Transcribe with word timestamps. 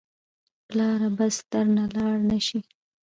پلاره 0.67 1.09
بس 1.17 1.35
درنه 1.51 1.85
لاړ 1.95 2.15
نه 2.29 2.37
شې. 2.45 2.59